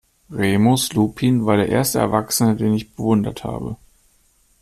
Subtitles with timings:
[0.31, 3.77] Remus Lupin war der erste Erwachsene, den ich bewundert habe.